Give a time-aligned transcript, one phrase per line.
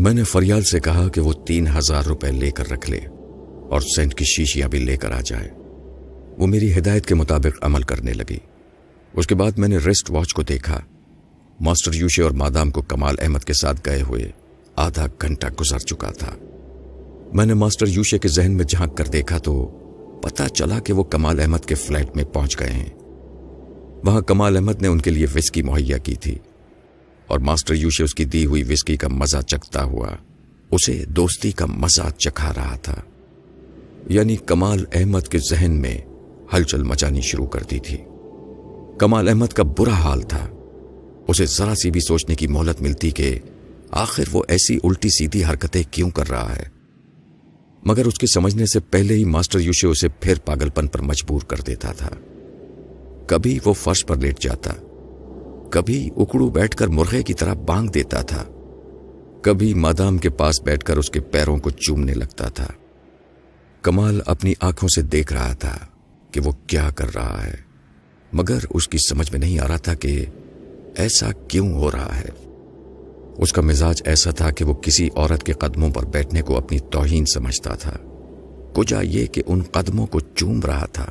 [0.00, 2.98] میں نے فریال سے کہا کہ وہ تین ہزار روپے لے کر رکھ لے
[3.70, 5.48] اور سینٹ کی شیشیاں بھی لے کر آ جائے۔
[6.38, 8.38] وہ میری ہدایت کے مطابق عمل کرنے لگی۔
[9.12, 10.80] اس کے بعد میں نے ریسٹ واچ کو دیکھا۔
[11.60, 14.30] ماسٹر یوشے اور مادام کو کمال احمد کے ساتھ گئے ہوئے
[14.76, 16.34] آدھا گھنٹہ گزر چکا تھا۔
[17.32, 19.66] میں نے ماسٹر یوشے کے ذہن میں جھانک کر دیکھا تو
[20.22, 22.90] پتا چلا کہ وہ کمال احمد کے فلیٹ میں پہنچ گئے ہیں۔
[24.04, 26.38] وہاں کمال احمد نے ان کے لیے وسکی مہیا کی تھی۔
[27.30, 30.08] اور ماسٹر یوشے اس کی دی ہوئی وسکی کا مزہ چکھتا ہوا،
[30.70, 32.94] اسے دوستی کا مزہ چکھا رہا تھا۔
[34.08, 35.98] یعنی کمال احمد کے ذہن میں
[36.54, 37.96] ہلچل مچانی شروع کر دی تھی۔
[38.98, 40.48] کمال احمد کا برا حال تھا۔
[41.28, 43.38] اسے ذرا سی بھی سوچنے کی مہلت ملتی کہ
[43.90, 46.64] آخر وہ ایسی الٹی سیدھی حرکتیں کیوں کر رہا ہے۔
[47.84, 51.40] مگر اس کے سمجھنے سے پہلے ہی ماسٹر یوشے اسے پھر پاگل پن پر مجبور
[51.40, 52.10] کر دیتا تھا۔
[53.26, 54.72] کبھی وہ فرش پر لیٹ جاتا۔
[55.70, 58.44] کبھی اکڑو بیٹھ کر مرغے کی طرح بانگ دیتا تھا۔
[59.42, 62.66] کبھی مادام کے پاس بیٹھ کر اس کے پیروں کو چومنے لگتا تھا۔
[63.82, 65.78] کمال اپنی آنکھوں سے دیکھ رہا تھا
[66.30, 67.54] کہ وہ کیا کر رہا ہے۔
[68.32, 70.26] مگر اس کی سمجھ میں نہیں آ رہا تھا کہ
[70.96, 72.28] ایسا کیوں ہو رہا ہے۔
[73.36, 76.78] اس کا مزاج ایسا تھا کہ وہ کسی عورت کے قدموں پر بیٹھنے کو اپنی
[76.78, 77.96] توہین سمجھتا تھا۔
[78.72, 81.06] کجا یہ کہ ان قدموں کو چوم رہا تھا۔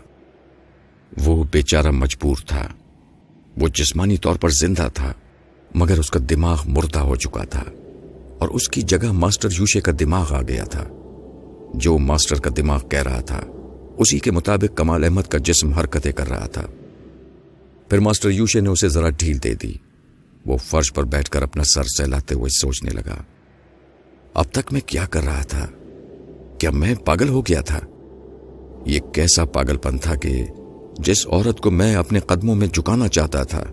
[1.26, 2.68] وہ بیچارہ مجبور تھا۔
[3.60, 5.14] وہ جسمانی طور پر زندہ تھا،
[5.76, 7.64] مگر اس کا دماغ مردہ ہو چکا تھا
[8.40, 10.88] اور اس کی جگہ ماسٹر یوشے کا دماغ آ گیا تھا۔
[11.74, 13.42] جو ماسٹر کا دماغ کہہ رہا تھا،
[13.98, 16.66] اسی کے مطابق کمال احمد کا جسم حرکتیں کر رہا تھا۔
[17.90, 19.74] پھر ماسٹر یوشے نے اسے ذرا ڈھیل دے دی۔
[20.46, 23.24] وہ فرش پر بیٹھ کر اپنا سر سہلاتے ہوئے سوچنے لگا،
[24.34, 25.68] اب تک میں کیا کر رہا تھا؟
[26.60, 27.80] کیا میں پاگل ہو گیا تھا؟
[28.86, 30.44] یہ کیسا پاگل پن تھا کہ
[31.00, 33.64] جس عورت کو میں اپنے قدموں میں جکانا چاہتا تھا،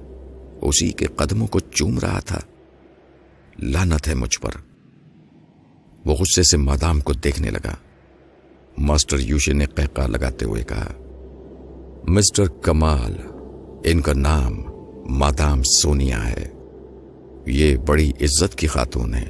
[0.63, 2.41] اسی کے قدموں کو چوم رہا تھا۔
[3.59, 4.51] لانت ہے مجھ پر۔
[6.05, 7.75] وہ غصے سے مادام کو دیکھنے لگا۔
[8.79, 10.93] ماسٹر یوشے نے قہقہ لگاتے ہوئے کہا،
[12.09, 13.17] مسٹر کمال،
[13.85, 14.53] ان کا نام
[15.09, 16.49] مادام سونیا ہے۔
[17.47, 19.29] یہ بڑی عزت کی خاتون ہے۔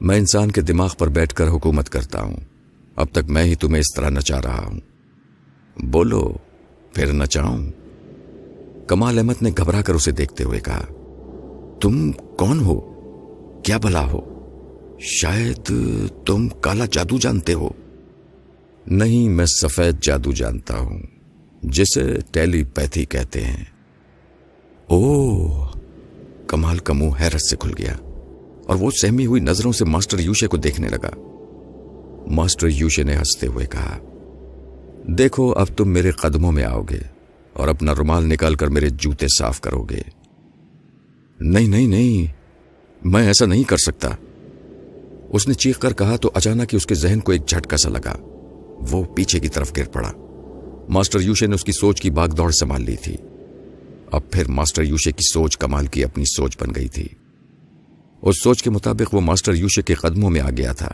[0.00, 2.36] میں انسان کے دماغ پر بیٹھ کر حکومت کرتا ہوں۔
[2.96, 4.80] اب تک میں ہی تمہیں اس طرح نچا رہا ہوں۔
[5.82, 6.32] بولو۔
[6.94, 7.70] پھر نچاؤں
[8.86, 10.84] کمال احمد نے گھبرا کر اسے دیکھتے ہوئے کہا،
[11.80, 12.80] تم کون ہو؟
[13.64, 14.20] کیا بلا ہو؟
[15.00, 15.72] شاید
[16.26, 17.68] تم کالا جادو جانتے ہو۔
[18.86, 20.98] نہیں، میں سفید جادو جانتا ہوں،
[21.62, 23.64] جسے ٹیلی پیتھی کہتے ہیں۔
[24.86, 25.64] او
[26.46, 27.96] کمال کا منہ حیرت سے کھل گیا
[28.66, 31.10] اور وہ سہمی ہوئی نظروں سے ماسٹر یوشے کو دیکھنے لگا۔
[32.30, 33.98] ماسٹر یوشے نے ہنستے ہوئے کہا
[35.06, 36.98] دیکھو، اب تم میرے قدموں میں آؤ گے
[37.52, 40.02] اور اپنا رومال نکال کر میرے جوتے صاف کرو گے۔
[41.40, 42.32] نہیں نہیں نہیں،
[43.04, 44.08] میں ایسا نہیں کر سکتا۔
[45.28, 47.88] اس نے چیخ کر کہا تو اچانک ہی اس کے ذہن کو ایک جھٹکا سا
[47.88, 48.16] لگا۔
[48.90, 50.12] وہ پیچھے کی طرف گر پڑا۔
[50.88, 53.16] ماسٹر یوشے نے اس کی سوچ کی باغ دوڑ سنبھال لی تھی۔
[54.12, 57.08] اب پھر ماسٹر یوشے کی سوچ کمال کی اپنی سوچ بن گئی تھی۔
[58.22, 60.90] اس سوچ کے مطابق وہ ماسٹر یوشے کے قدموں میں آ گیا تھا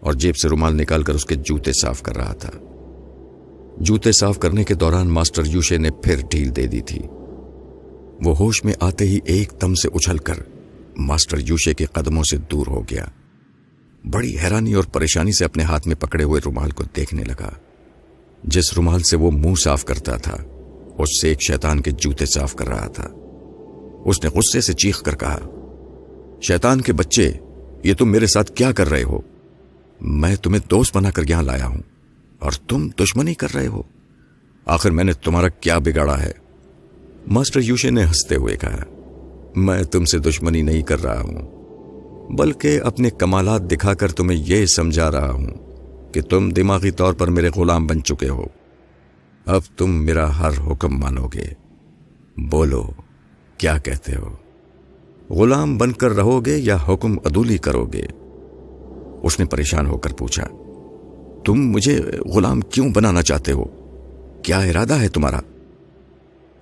[0.00, 2.50] اور جیب سے رومال نکال کر اس کے جوتے صاف کر رہا تھا۔
[3.76, 6.98] جوتے صاف کرنے کے دوران ماسٹر یوشے نے پھر ڈھیل دے دی تھی۔
[8.24, 10.34] وہ ہوش میں آتے ہی ایک دم سے اچھل کر
[10.96, 13.04] ماسٹر یوشے کے قدموں سے دور ہو گیا۔
[14.10, 17.50] بڑی حیرانی اور پریشانی سے اپنے ہاتھ میں پکڑے ہوئے رومال کو دیکھنے لگا۔
[18.44, 20.36] جس رومال سے وہ منہ صاف کرتا تھا،
[20.98, 23.08] اس سے ایک شیطان کے جوتے صاف کر رہا تھا۔
[24.04, 25.38] اس نے غصے سے چیخ کر کہا،
[26.42, 27.32] شیطان کے بچے،
[27.82, 29.20] یہ تم میرے ساتھ کیا کر رہے ہو؟
[30.00, 31.93] میں تمہیں دوست بنا کر یہاں لایا ہوں۔
[32.44, 33.82] اور تم دشمنی کر رہے ہو۔
[34.64, 36.32] آخر میں نے تمہارا کیا بگاڑا ہے؟
[37.26, 38.84] ماسٹر یوشے نے ہنستے ہوئے کہا،
[39.56, 41.42] میں تم سے دشمنی نہیں کر رہا ہوں،
[42.32, 45.46] بلکہ اپنے کمالات دکھا کر تمہیں یہ سمجھا رہا ہوں
[46.12, 48.44] کہ تم دماغی طور پر میرے غلام بن چکے ہو۔
[49.46, 51.46] اب تم میرا ہر حکم مانو گے۔
[52.50, 52.90] بولو،
[53.58, 54.36] کیا کہتے ہو؟
[55.34, 58.02] غلام بن کر رہو گے یا حکم عدولی کرو گے؟
[59.22, 60.46] اس نے پریشان ہو کر پوچھا
[61.44, 62.00] تم مجھے
[62.34, 63.64] غلام کیوں بنانا چاہتے ہو؟
[64.42, 65.40] کیا ارادہ ہے تمہارا؟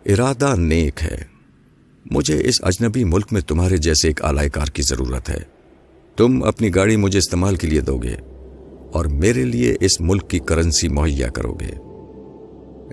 [0.07, 1.25] ارادہ نیک ہے۔
[2.11, 5.41] مجھے اس اجنبی ملک میں تمہارے جیسے ایک آلائے کار کی ضرورت ہے۔
[6.17, 8.15] تم اپنی گاڑی مجھے استعمال کے لیے دو گے
[8.93, 11.71] اور میرے لیے اس ملک کی کرنسی مہیا کرو گے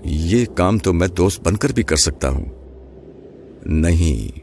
[0.04, 2.44] یہ کام تو میں دوست بن کر بھی کر سکتا ہوں۔
[3.66, 4.38] نہیں،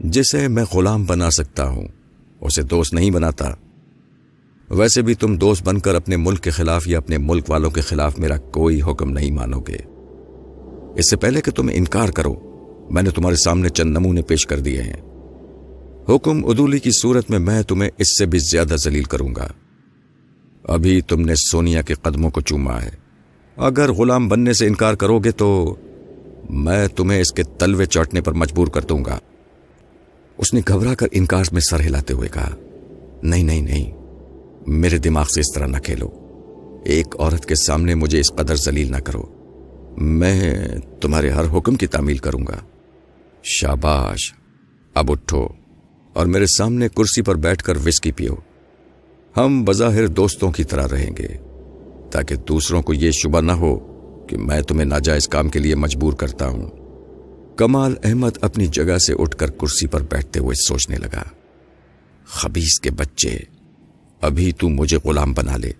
[0.00, 1.88] جسے میں غلام بنا سکتا ہوں،
[2.40, 3.50] اسے دوست نہیں بناتا۔
[4.74, 7.80] ویسے بھی تم دوست بن کر اپنے ملک کے خلاف یا اپنے ملک والوں کے
[7.80, 9.76] خلاف میرا کوئی حکم نہیں مانو گے۔
[10.96, 12.34] اس سے پہلے کہ تم انکار کرو،
[12.90, 15.00] میں نے تمہارے سامنے چند نمونے پیش کر دیے ہیں۔
[16.08, 19.48] حکم ادولی کی صورت میں میں تمہیں اس سے بھی زیادہ ذلیل کروں گا۔
[20.64, 22.90] ابھی تم نے سونیا کے قدموں کو چوما ہے۔
[23.56, 25.74] اگر غلام بننے سے انکار کرو گے تو
[26.50, 29.18] میں تمہیں اس کے تلوے چاٹنے پر مجبور کر دوں گا۔
[30.38, 32.54] اس نے گھبرا کر انکار میں سر ہلاتے ہوئے کہا،
[33.22, 34.03] نہیں نہیں نہیں۔
[34.66, 36.10] میرے دماغ سے اس طرح نہ کھیلو۔
[36.84, 39.22] ایک عورت کے سامنے مجھے اس قدر ذلیل نہ کرو۔
[39.96, 40.68] میں
[41.00, 42.58] تمہارے ہر حکم کی تعمیل کروں گا۔
[43.42, 44.34] شاباش،
[44.94, 45.48] اب اٹھو
[46.12, 48.34] اور میرے سامنے کرسی پر بیٹھ کر وسکی پیو۔
[49.36, 51.28] ہم بظاہر دوستوں کی طرح رہیں گے،
[52.10, 53.78] تاکہ دوسروں کو یہ شبہ نہ ہو
[54.28, 56.70] کہ میں تمہیں ناجائز کام کے لیے مجبور کرتا ہوں۔
[57.56, 61.22] کمال احمد اپنی جگہ سے اٹھ کر کرسی پر بیٹھتے ہوئے سوچنے لگا۔
[62.24, 63.53] خبیص کے بچے۔
[64.24, 65.72] ابھی تو مجھے غلام بنا لے۔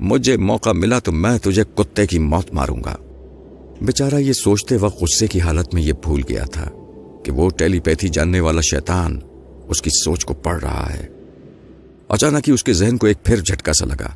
[0.00, 2.96] مجھے موقع ملا تو میں تجھے کتے کی موت ماروں گا۔
[3.82, 6.70] بیچارہ یہ سوچتے وقت غصے کی حالت میں یہ بھول گیا تھا
[7.24, 9.18] کہ وہ ٹیلی پیتھی جاننے والا شیطان
[9.68, 11.08] اس کی سوچ کو پڑھ رہا ہے۔
[12.08, 14.08] اچانک ہی اس کے ذہن کو ایک پھر جھٹکا سا لگا۔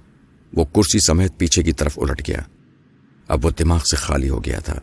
[0.52, 2.40] وہ کرسی سمیت پیچھے کی طرف الٹ گیا۔
[3.28, 4.78] اب وہ دماغ سے خالی ہو گیا تھا۔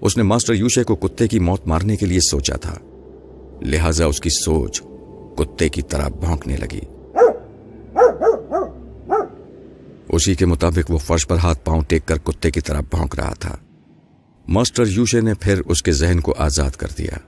[0.00, 2.74] اس نے ماسٹر یوشے کو کتے کی موت مارنے کے لیے سوچا تھا۔
[3.62, 4.82] لہذا اس کی سوچ
[5.38, 6.80] کتے کی طرح بھونکنے لگی۔
[10.16, 13.34] اسی کے مطابق وہ فرش پر ہاتھ پاؤں ٹیک کر کتے کی طرح بھونک رہا
[13.34, 13.56] تھا۔
[14.48, 17.18] ماسٹر یوشے نے پھر اس کے ذہن کو آزاد کر دیا۔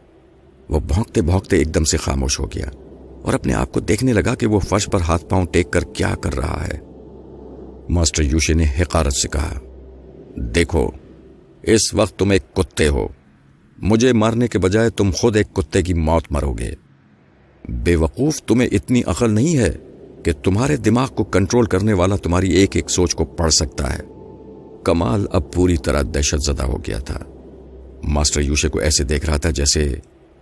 [0.69, 2.67] وہ بھونکتے بھونکتے ایک دم سے خاموش ہو گیا
[3.23, 6.15] اور اپنے آپ کو دیکھنے لگا کہ وہ فرش پر ہاتھ پاؤں ٹیک کر کیا
[6.21, 6.79] کر رہا ہے۔
[7.89, 9.59] ماسٹر یوشے نے حقارت سے کہا،
[10.37, 10.91] دیکھو،
[11.63, 13.09] اس وقت تم ایک کتے ہو۔
[13.79, 16.71] مجھے مارنے کے بجائے تم خود ایک کتے کی موت مرو گے۔
[17.69, 19.73] بے وقوف تمہیں اتنی عقل نہیں ہے۔
[20.29, 24.03] کہ تمہارے دماغ کو کنٹرول کرنے والا تمہاری ایک ایک سوچ کو پڑھ سکتا ہے۔
[24.85, 27.19] کمال اب پوری طرح دہشت زدہ ہو گیا تھا۔
[28.03, 29.95] ماسٹر یوشے کو ایسے دیکھ رہا تھا جیسے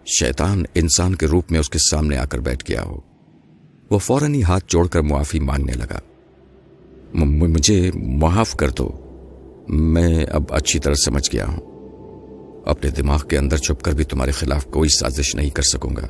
[0.06, 2.98] شیطان انسان کے روپ میں اس کے سامنے آ کر بیٹھ گیا ہو۔
[3.90, 5.98] وہ فوراً ہی ہاتھ جوڑ کر معافی مانگنے لگا۔
[7.14, 8.90] مجھے معاف کر دو۔
[9.68, 11.60] میں اب اچھی طرح سمجھ گیا ہوں۔
[12.66, 16.06] اپنے دماغ کے اندر چھپ کر بھی تمہارے خلاف کوئی سازش نہیں کر سکوں گا۔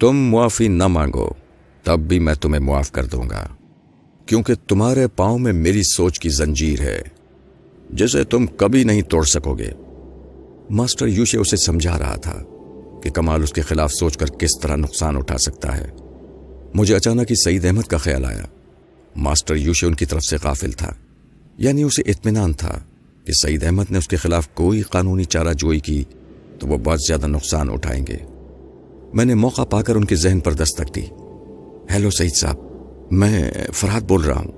[0.00, 1.47] تم معافی نہ مانگو۔
[1.82, 3.46] تب بھی میں تمہیں معاف کر دوں گا۔
[4.26, 7.02] کیونکہ تمہارے پاؤں میں میری سوچ کی زنجیر ہے،
[7.90, 9.70] جسے تم کبھی نہیں توڑ سکو گے۔
[10.70, 12.42] ماسٹر یوشے اسے سمجھا رہا تھا
[13.02, 15.90] کہ کمال اس کے خلاف سوچ کر کس طرح نقصان اٹھا سکتا ہے۔
[16.74, 18.42] مجھے اچانک ہی سعید احمد کا خیال آیا۔
[19.16, 20.94] ماسٹر یوشے ان کی طرف سے قافل تھا
[21.58, 22.80] یعنی اسے اطمینان تھا
[23.26, 26.04] کہ سعید احمد نے اس کے خلاف کوئی قانونی چارہ جوئی کی
[26.58, 28.16] تو وہ بہت زیادہ نقصان اٹھائیں گے۔
[29.14, 31.02] میں نے موقع پا کر ان کے ذہن پر دستک دی۔
[31.92, 32.56] ہیلو سعید صاحب
[33.10, 34.52] میں فرحت بول رہا ہوں.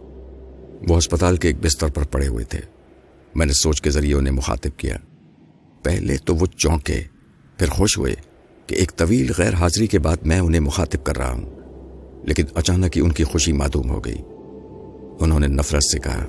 [0.89, 2.61] وہ ہسپتال کے ایک بستر پر پڑے ہوئے تھے.
[3.35, 4.97] میں نے سوچ کے ذریعے انہیں مخاطب کیا.
[5.83, 7.03] پہلے تو وہ چونکے،
[7.59, 8.15] پھر خوش ہوئے
[8.67, 11.51] کہ ایک طویل غیر حاضری کے بعد میں انہیں مخاطب کر رہا ہوں.
[12.25, 14.23] لیکن اچانک ہی ان کی خوشی معدوم ہو گئی.
[15.21, 16.27] انہوں نے نفرت سے کہا،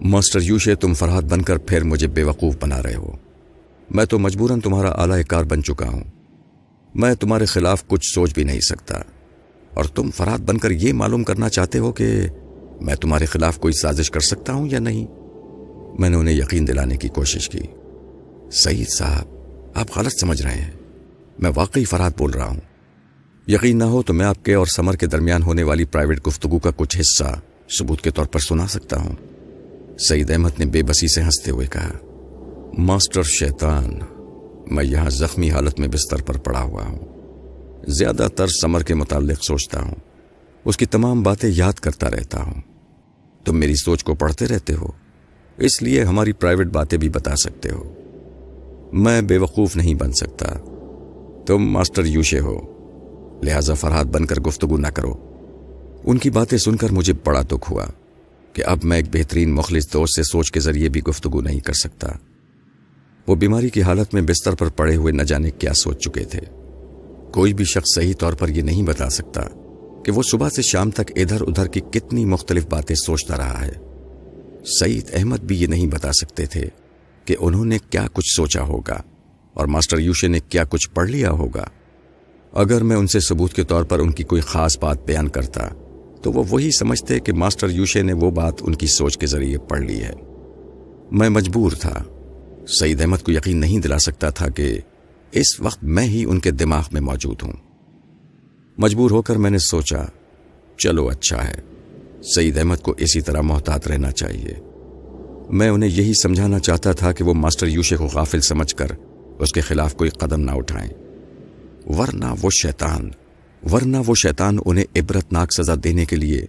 [0.00, 3.12] ماسٹر یوشے، تم فرحت بن کر پھر مجھے بے وقوف بنا رہے ہو.
[3.90, 6.04] میں تو مجبوراً تمہارا اعلی کار بن چکا ہوں.
[6.94, 9.00] میں تمہارے خلاف کچھ سوچ بھی نہیں سکتا.
[9.74, 12.20] اور تم فرحت بن کر یہ معلوم کرنا چاہتے ہو کہ
[12.80, 15.06] میں تمہارے خلاف کوئی سازش کر سکتا ہوں یا نہیں؟
[15.98, 17.60] میں نے انہیں یقین دلانے کی کوشش کی۔
[18.52, 19.26] سعید صاحب،
[19.74, 20.70] آپ غلط سمجھ رہے ہیں۔
[21.38, 22.60] میں واقعی فرحت بول رہا ہوں۔
[23.48, 26.58] یقین نہ ہو تو میں آپ کے اور سمر کے درمیان ہونے والی پرائیویٹ گفتگو
[26.58, 27.40] کا کچھ حصہ
[27.78, 29.14] ثبوت کے طور پر سنا سکتا ہوں۔
[30.08, 31.92] سعید احمد نے بے بسی سے ہنستے ہوئے کہا،
[32.78, 33.98] ماسٹر شیطان،
[34.70, 36.98] میں یہاں زخمی حالت میں بستر پر پڑا ہوا ہوں۔
[37.90, 39.94] زیادہ تر سمر کے متعلق سوچتا ہوں۔
[40.64, 42.60] اس کی تمام باتیں یاد کرتا رہتا ہوں۔
[43.44, 44.86] تم میری سوچ کو پڑھتے رہتے ہو۔
[45.58, 47.94] اس لیے ہماری پرائیویٹ باتیں بھی بتا سکتے ہو۔
[48.92, 50.46] میں بے وقوف نہیں بن سکتا۔
[51.46, 52.60] تم ماسٹر یوشے ہو۔
[53.42, 55.14] لہذا فرحاد بن کر گفتگو نہ کرو۔
[56.04, 57.86] ان کی باتیں سن کر مجھے بڑا دکھ ہوا
[58.52, 61.72] کہ اب میں ایک بہترین مخلص دوست سے سوچ کے ذریعے بھی گفتگو نہیں کر
[61.72, 62.08] سکتا۔
[63.26, 66.59] وہ بیماری کی حالت میں بستر پر پڑے ہوئے نہ جانے کیا سوچ چکے تھے۔
[67.32, 69.42] کوئی بھی شخص صحیح طور پر یہ نہیں بتا سکتا
[70.04, 73.72] کہ وہ صبح سے شام تک ادھر ادھر کی کتنی مختلف باتیں سوچتا رہا ہے۔
[74.80, 76.68] سعید احمد بھی یہ نہیں بتا سکتے تھے
[77.24, 79.02] کہ انہوں نے کیا کچھ سوچا ہوگا
[79.54, 81.64] اور ماسٹر یوشے نے کیا کچھ پڑھ لیا ہوگا۔
[82.52, 85.68] اگر میں ان سے ثبوت کے طور پر ان کی کوئی خاص بات بیان کرتا
[86.22, 89.58] تو وہ وہی سمجھتے کہ ماسٹر یوشے نے وہ بات ان کی سوچ کے ذریعے
[89.58, 90.12] پڑھ لی ہے۔
[91.10, 92.04] میں مجبور تھا۔
[92.80, 94.78] سعید احمد کو یقین نہیں دلا سکتا تھا کہ
[95.32, 97.52] اس وقت میں ہی ان کے دماغ میں موجود ہوں۔
[98.78, 100.04] مجبور ہو کر میں نے سوچا،
[100.76, 101.54] چلو اچھا ہے،
[102.34, 104.54] سعید احمد کو اسی طرح محتاط رہنا چاہیے۔
[105.50, 108.86] میں انہیں یہی سمجھانا چاہتا تھا کہ وہ ماسٹر یوشے کو غافل سمجھ کر
[109.38, 110.90] اس کے خلاف کوئی قدم نہ اٹھائیں۔
[111.98, 113.10] ورنہ وہ شیطان،
[113.72, 116.46] ورنہ وہ شیطان انہیں عبرتناک سزا دینے کے لیے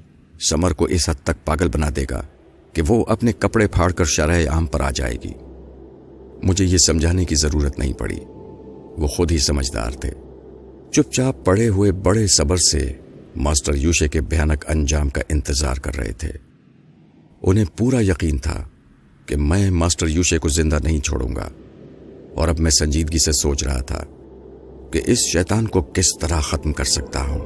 [0.50, 2.23] سمر کو اس حد تک پاگل بنا دے گا
[2.73, 5.33] کہ وہ اپنے کپڑے پھاڑ کر شرح عام پر آ جائے گی۔
[6.43, 8.19] مجھے یہ سمجھانے کی ضرورت نہیں پڑی۔
[8.98, 10.12] وہ خود ہی سمجھدار تھے۔
[10.91, 12.93] چپ چاپ پڑے ہوئے بڑے صبر سے
[13.36, 16.31] ماسٹر یوشے کے بھیانک انجام کا انتظار کر رہے تھے۔
[17.43, 18.67] انہیں پورا یقین تھا
[19.25, 21.50] کہ میں ماسٹر یوشے کو زندہ نہیں چھوڑوں گا۔
[22.36, 24.03] اور اب میں سنجیدگی سے سوچ رہا تھا
[24.91, 27.45] کہ اس شیطان کو کس طرح ختم کر سکتا ہوں۔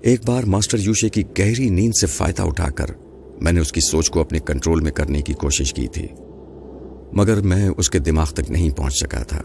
[0.00, 2.86] ایک بار ماسٹر یوشے کی گہری نیند سے فائدہ اٹھا کر
[3.40, 6.08] میں نے اس کی سوچ کو اپنے کنٹرول میں کرنے کی کوشش کی تھی،
[7.12, 9.42] مگر میں اس کے دماغ تک نہیں پہنچ سکا تھا۔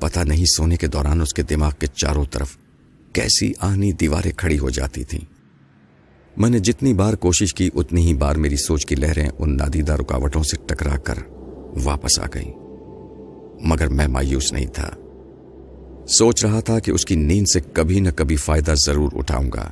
[0.00, 2.56] پتہ نہیں سونے کے دوران اس کے دماغ کے چاروں طرف
[3.12, 5.38] کیسی آہنی دیواریں کھڑی ہو جاتی تھیں۔
[6.36, 9.92] میں نے جتنی بار کوشش کی، اتنی ہی بار میری سوچ کی لہریں ان نادیدہ
[9.92, 11.14] رکاوٹوں سے ٹکرا کر
[11.84, 12.52] واپس آ گئیں۔
[13.60, 14.90] مگر میں مایوس نہیں تھا۔
[16.08, 19.70] سوچ رہا تھا کہ اس کی نیند سے کبھی نہ کبھی فائدہ ضرور اٹھاؤں گا۔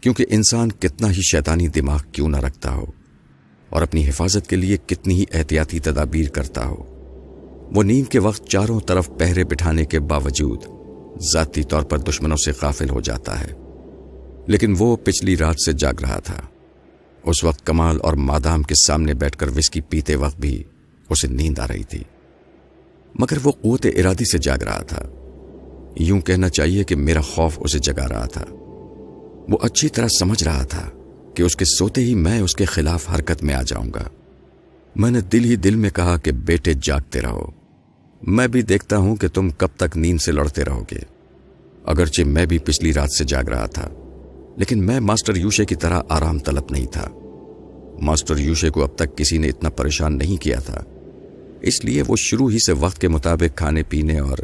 [0.00, 2.84] کیونکہ انسان کتنا ہی شیطانی دماغ کیوں نہ رکھتا ہو
[3.68, 6.91] اور اپنی حفاظت کے لیے کتنی ہی احتیاطی تدابیر کرتا ہو۔
[7.74, 10.64] وہ نیند کے وقت چاروں طرف پہرے بٹھانے کے باوجود
[11.32, 13.52] ذاتی طور پر دشمنوں سے قافل ہو جاتا ہے۔
[14.46, 16.40] لیکن وہ پچھلی رات سے جاگ رہا تھا۔
[17.24, 20.64] اس وقت کمال اور مادام کے سامنے بیٹھ کر وسکی پیتے وقت بھی
[21.10, 22.02] اسے نیند آ رہی تھی۔
[23.14, 25.02] مگر وہ قوت ارادی سے جاگ رہا تھا۔
[25.96, 28.44] یوں کہنا چاہیے کہ میرا خوف اسے جگا رہا تھا۔
[29.48, 30.90] وہ اچھی طرح سمجھ رہا تھا
[31.34, 34.08] کہ اس کے سوتے ہی میں اس کے خلاف حرکت میں آ جاؤں گا۔
[34.96, 37.61] میں نے دل ہی دل میں کہا کہ بیٹے، جاگتے رہو۔
[38.22, 40.98] میں بھی دیکھتا ہوں کہ تم کب تک نیند سے لڑتے رہو گے۔
[41.84, 43.88] اگرچہ میں بھی پچھلی رات سے جاگ رہا تھا،
[44.56, 47.08] لیکن میں ماسٹر یوشے کی طرح آرام طلب نہیں تھا۔
[48.02, 50.84] ماسٹر یوشے کو اب تک کسی نے اتنا پریشان نہیں کیا تھا۔
[51.60, 54.38] اس لیے وہ شروع ہی سے وقت کے مطابق کھانے پینے اور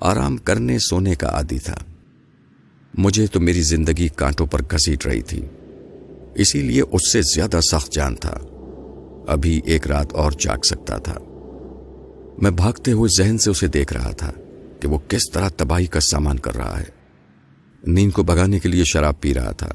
[0.00, 1.78] آرام کرنے، سونے کا عادی تھا۔
[2.94, 5.42] مجھے تو میری زندگی کانٹوں پر گھسیٹ رہی تھی،
[6.34, 8.38] اسی لیے اس سے زیادہ سخت جان تھا۔
[9.26, 11.14] ابھی ایک رات اور جاگ سکتا تھا۔
[12.42, 14.32] میں بھاگتے ہوئے ذہن سے اسے دیکھ رہا تھا
[14.80, 16.84] کہ وہ کس طرح تباہی کا سامان کر رہا ہے۔
[17.86, 19.68] نیند کو بگانے کے لیے شراب پی رہا تھا،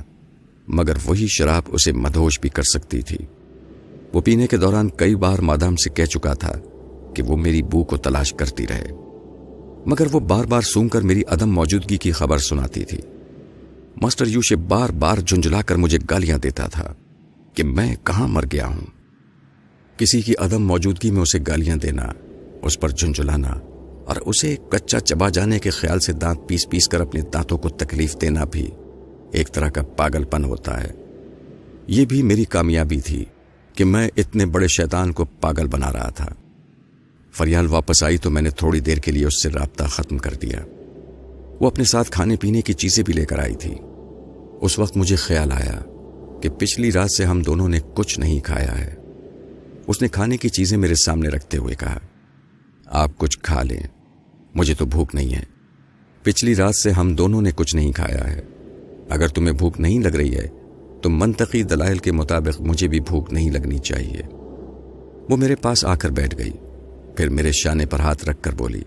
[0.68, 3.18] مگر وہی شراب اسے مدھوش بھی کر سکتی تھی۔
[4.14, 6.52] وہ پینے کے دوران کئی بار مادام سے کہہ چکا تھا
[7.16, 8.88] کہ وہ میری بو کو تلاش کرتی رہے۔
[9.86, 12.98] مگر وہ بار بار سون کر میری عدم موجودگی کی خبر سناتی تھی۔
[14.02, 16.94] ماسٹر یوشے بار بار جھنجلا کر مجھے گالیاں دیتا تھا
[17.54, 18.86] کہ میں کہاں مر گیا ہوں۔
[19.98, 22.08] کسی کی عدم موجودگی میں اسے گالیاں دینا
[22.62, 23.50] اس پر جھنجھلانا
[24.06, 27.70] اور اسے کچا چبا جانے کے خیال سے دانت پیس پیس کر اپنے دانتوں کو
[27.70, 28.70] تکلیف دینا بھی
[29.32, 30.92] ایک طرح کا پاگل پن ہوتا ہے۔
[31.88, 33.26] یہ بھی میری کامیابی تھی
[33.76, 36.26] کہ میں اتنے بڑے شیطان کو پاگل بنا رہا تھا۔
[37.32, 40.34] فریال واپس آئی تو میں نے تھوڑی دیر کے لیے اس سے رابطہ ختم کر
[40.34, 40.60] دیا۔
[41.60, 43.76] وہ اپنے ساتھ کھانے پینے کی چیزیں بھی لے کر آئی تھی۔
[44.62, 45.82] اس وقت مجھے خیال آیا
[46.42, 48.96] کہ پچھلی رات سے ہم دونوں نے کچھ نہیں کھایا ہے۔
[49.88, 52.00] اس نے کھانے کی چیزیں میرے سامنے رکھتے ہوئے کہا
[52.92, 53.84] آپ کچھ کھا لیں۔
[54.56, 55.44] مجھے تو بھوک نہیں ہے۔
[56.24, 58.42] پچھلی رات سے ہم دونوں نے کچھ نہیں کھایا ہے۔
[59.10, 60.48] اگر تمہیں بھوک نہیں لگ رہی ہے،
[61.02, 64.22] تو منطقی دلائل کے مطابق مجھے بھی بھوک نہیں لگنی چاہیے۔
[65.30, 66.52] وہ میرے پاس آ کر بیٹھ گئی۔
[67.18, 68.82] پھر میرے شانے پر ہاتھ رکھ کر بولی،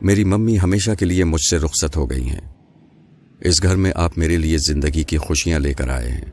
[0.00, 2.52] میری ممی ہمیشہ کے لیے مجھ سے رخصت ہو گئی ہیں۔
[3.40, 6.24] اس گھر میں آپ میرے لیے زندگی کی خوشیاں لے کر آئے ہیں۔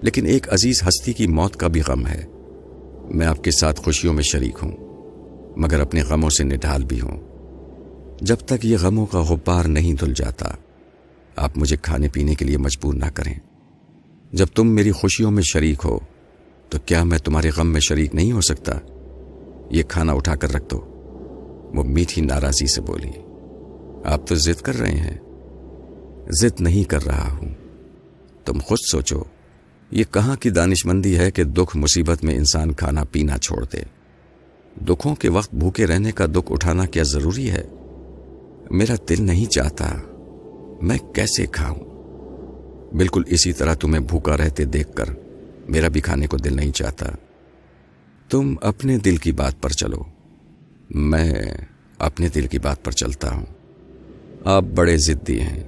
[0.00, 2.24] لیکن ایک عزیز ہستی کی موت کا بھی غم ہے۔
[3.10, 4.89] میں آپ کے ساتھ خوشیوں میں شریک ہوں۔
[5.56, 7.20] مگر اپنے غموں سے نڈھال بھی ہوں۔
[8.20, 10.48] جب تک یہ غموں کا غبار نہیں دھل جاتا،
[11.36, 13.34] آپ مجھے کھانے پینے کے لیے مجبور نہ کریں۔
[14.32, 15.98] جب تم میری خوشیوں میں شریک ہو،
[16.68, 18.72] تو کیا میں تمہارے غم میں شریک نہیں ہو سکتا؟
[19.70, 20.80] یہ کھانا اٹھا کر رکھ دو۔
[21.74, 23.10] وہ میٹھی ناراضی سے بولی،
[24.04, 25.18] آپ تو ضد کر رہے ہیں۔
[26.30, 27.48] ضد نہیں کر رہا ہوں۔
[28.44, 29.22] تم خود سوچو،
[29.90, 33.99] یہ کہاں کی دانش مندی ہے کہ دکھ مصیبت میں انسان کھانا پینا چھوڑ دے؟
[34.76, 37.62] دکھوں کے وقت بھوکے رہنے کا دکھ اٹھانا کیا ضروری ہے؟
[38.70, 39.96] میرا دل نہیں چاہتا
[40.82, 41.90] میں کیسے کھاؤں؟
[42.94, 45.04] بالکل اسی طرح تمہیں بھوکا رہتے دیکھ کر
[45.68, 47.06] میرا بھی کھانے کو دل نہیں چاہتا۔
[48.30, 50.02] تم اپنے دل کی بات پر چلو۔
[50.90, 51.32] میں
[51.98, 53.46] اپنے دل کی بات پر چلتا ہوں۔
[54.44, 55.64] آپ بڑے ضدی ہیں۔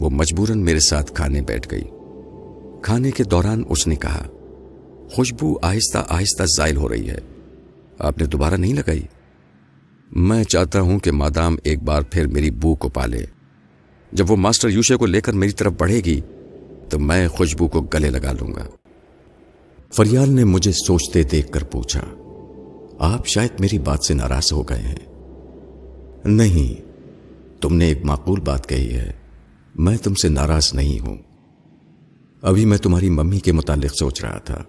[0.00, 1.84] وہ مجبوراً میرے ساتھ کھانے بیٹھ گئی۔
[2.82, 4.26] کھانے کے دوران اس نے کہا،
[5.12, 7.18] خوشبو آہستہ آہستہ زائل ہو رہی ہے۔
[7.98, 9.02] آپ نے دوبارہ نہیں لگائی؟
[10.12, 13.26] میں چاہتا ہوں کہ مادام ایک بار پھر میری بو کو پالے۔
[14.12, 16.20] جب وہ ماسٹر یوشے کو لے کر میری طرف بڑھے گی،
[16.88, 18.66] تو میں خوشبو کو گلے لگا لوں گا۔
[19.92, 22.00] فریال نے مجھے سوچتے دیکھ کر پوچھا،
[22.98, 24.94] آپ شاید میری بات سے ناراض ہو گئے ہیں؟
[26.24, 26.82] نہیں،
[27.62, 29.12] تم نے ایک معقول بات کہی ہے۔
[29.74, 31.16] میں تم سے ناراض نہیں ہوں۔
[32.42, 34.62] ابھی میں تمہاری ممی کے متعلق سوچ رہا تھا۔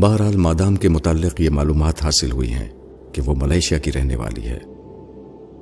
[0.00, 2.68] بہرحال مادام کے متعلق یہ معلومات حاصل ہوئی ہیں
[3.12, 4.58] کہ وہ ملیشیا کی رہنے والی ہے۔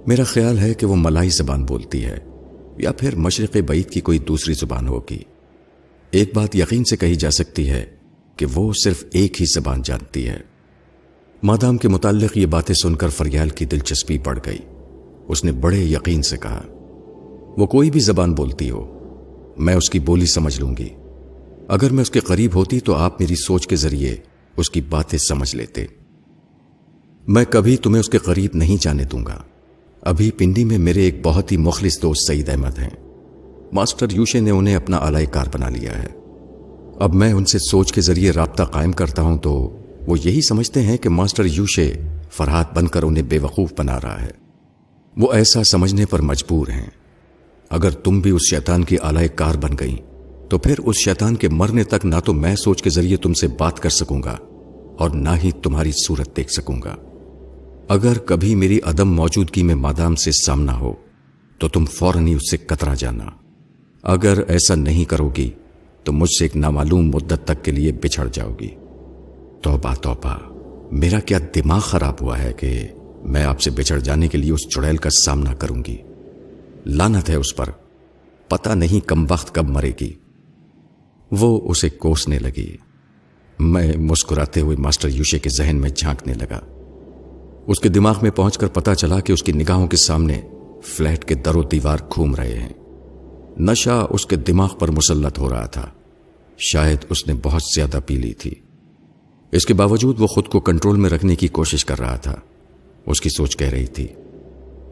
[0.07, 2.19] میرا خیال ہے کہ وہ ملائی زبان بولتی ہے،
[2.79, 5.19] یا پھر مشرق بعید کی کوئی دوسری زبان ہوگی۔
[6.11, 7.85] ایک بات یقین سے کہی جا سکتی ہے
[8.37, 10.39] کہ وہ صرف ایک ہی زبان جانتی ہے۔
[11.43, 14.59] مادام کے متعلق یہ باتیں سن کر فریال کی دلچسپی بڑھ گئی۔
[15.29, 16.63] اس نے بڑے یقین سے کہا،
[17.57, 18.99] وہ کوئی بھی زبان بولتی ہو،
[19.59, 20.89] میں اس کی بولی سمجھ لوں گی۔
[21.73, 24.17] اگر میں اس کے قریب ہوتی تو آپ میری سوچ کے ذریعے
[24.57, 25.87] اس کی باتیں سمجھ لیتے۔
[27.29, 29.43] میں کبھی تمہیں اس کے قریب نہیں جانے دوں گا۔
[30.01, 32.91] ابھی پنڈی میں میرے ایک بہت ہی مخلص دوست سعید احمد ہیں۔
[33.73, 36.07] ماسٹر یوشے نے انہیں اپنا اعلی کار بنا لیا ہے۔
[37.01, 39.77] اب میں ان سے سوچ کے ذریعے رابطہ قائم کرتا ہوں تو
[40.07, 41.93] وہ یہی سمجھتے ہیں کہ ماسٹر یوشے
[42.31, 44.31] فرحات بن کر انہیں بے وقوف بنا رہا ہے۔
[45.17, 46.91] وہ ایسا سمجھنے پر مجبور ہیں۔
[47.71, 49.97] اگر تم بھی اس شیطان کی اعلی کار بن گئی
[50.53, 53.47] تو پھر اس شیطان کے مرنے تک نہ تو میں سوچ کے ذریعے تم سے
[53.59, 54.37] بات کر سکوں گا
[54.99, 56.97] اور نہ ہی تمہاری صورت دیکھ سکوں گا۔
[57.89, 60.93] اگر کبھی میری عدم موجودگی میں مادام سے سامنا ہو،
[61.59, 63.25] تو تم فوراً ہی اس سے کترا جانا۔
[64.03, 65.51] اگر ایسا نہیں کرو گی،
[66.05, 68.71] تو مجھ سے ایک نامعلوم مدت تک کے لیے بچھڑ جاؤ گی۔
[69.63, 70.39] توبہ توبہ۔
[70.93, 72.89] میرا کیا دماغ خراب ہوا ہے کہ
[73.23, 75.97] میں آپ سے بچھڑ جانے کے لیے اس چڑیل کا سامنا کروں گی؟
[76.87, 77.71] لانت ہے اس پر۔
[78.49, 80.22] پتا نہیں کم وقت کب مرے گی۔
[81.33, 82.77] وہ اسے کوسنے لگی۔
[83.59, 86.61] میں مسکراتے ہوئے ماسٹر یوشے کے ذہن میں جھانکنے لگا۔
[87.67, 90.41] اس کے دماغ میں پہنچ کر پتا چلا کہ اس کی نگاہوں کے سامنے
[90.83, 92.69] فلیٹ کے در و دیوار گھوم رہے ہیں۔
[93.59, 95.87] نشہ اس کے دماغ پر مسلط ہو رہا تھا۔
[96.59, 98.55] شاید اس نے بہت زیادہ پی لی تھی۔
[99.53, 102.35] اس کے باوجود وہ خود کو کنٹرول میں رکھنے کی کوشش کر رہا تھا۔
[103.07, 104.07] اس کی سوچ کہہ رہی تھی،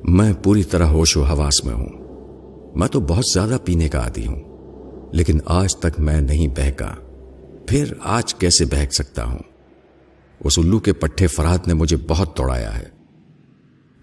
[0.04, 1.88] میں پوری طرح ہوش و حواس میں ہوں۔
[2.76, 4.49] میں تو بہت زیادہ پینے کا عادی ہوں۔
[5.12, 6.94] لیکن آج تک میں نہیں بہکا۔
[7.66, 9.38] پھر آج کیسے بہک سکتا ہوں؟
[10.44, 12.84] اس الو کے پٹھے فرات نے مجھے بہت دوڑایا ہے۔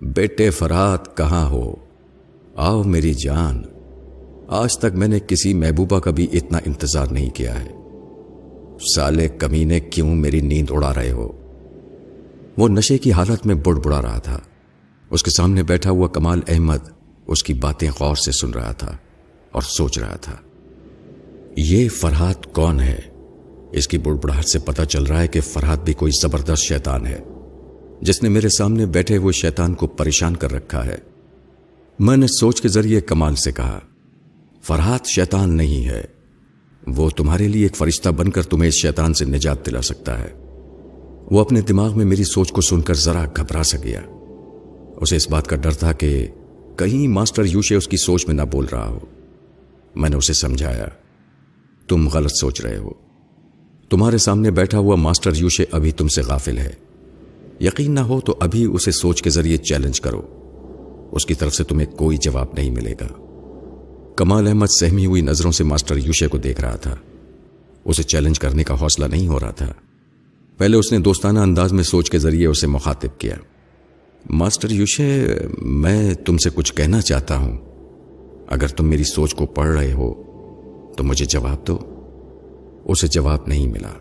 [0.02, 1.76] بیٹے فرات، کہاں ہو؟
[2.56, 3.62] آؤ میری جان۔
[4.48, 7.70] آج تک میں نے کسی محبوبہ کا بھی اتنا انتظار نہیں کیا ہے۔
[8.96, 11.32] سالے کمینے، کیوں میری نیند اڑا رہے ہو؟
[12.58, 14.40] وہ نشے کی حالت میں بڑ بڑا رہا تھا۔
[15.10, 16.90] اس کے سامنے بیٹھا ہوا کمال احمد
[17.28, 18.98] اس کی باتیں غور سے سن رہا تھا
[19.52, 20.34] اور سوچ رہا تھا۔
[21.60, 23.00] یہ فرحات کون ہے؟
[23.72, 27.20] اس کی بڑبڑاہٹ سے پتا چل رہا ہے کہ فرحات بھی کوئی زبردست شیطان ہے،
[28.02, 30.96] جس نے میرے سامنے بیٹھے ہوئے شیطان کو پریشان کر رکھا ہے۔
[32.00, 33.80] میں نے سوچ کے ذریعے کمال سے کہا،
[34.62, 36.04] فرحات شیطان نہیں ہے۔
[36.88, 40.30] وہ تمہارے لیے ایک فرشتہ بن کر تمہیں اس شیطان سے نجات دلا سکتا ہے۔
[41.32, 44.02] وہ اپنے دماغ میں میری سوچ کو سن کر ذرا گھبرا سا گیا۔
[45.02, 46.28] اسے اس بات کا ڈر تھا کہ
[46.78, 49.00] کہیں ماسٹر یوشے اس کی سوچ میں نہ بول رہا ہو۔
[49.96, 50.86] میں نے اسے سمجھایا۔
[51.88, 52.90] تم غلط سوچ رہے ہو۔
[53.90, 56.74] تمہارے سامنے بیٹھا ہوا ماسٹر یوشے ابھی تم سے غافل ہے۔
[57.62, 60.22] یقین نہ ہو تو ابھی اسے سوچ کے ذریعے چیلنج کرو۔
[61.12, 63.08] اس کی طرف سے تمہیں کوئی جواب نہیں ملے گا۔
[64.16, 66.96] کمال احمد سہمی ہوئی نظروں سے ماسٹر یوشے کو دیکھ رہا تھا۔
[67.86, 69.74] اسے چیلنج کرنے کا حوصلہ نہیں ہو رہا تھا۔
[70.58, 73.36] پہلے اس نے دوستانہ انداز میں سوچ کے ذریعے اسے مخاطب کیا۔
[74.30, 77.58] ماسٹر یوشے، میں تم سے کچھ کہنا چاہتا ہوں۔
[78.48, 80.27] اگر تم میری سوچ کو پڑھ رہے ہو
[80.98, 81.80] تو مجھے جواب دو۔
[82.86, 83.94] اسے جواب نہیں ملا۔